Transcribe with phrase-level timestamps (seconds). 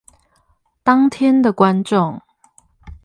[0.81, 2.19] 當天的觀眾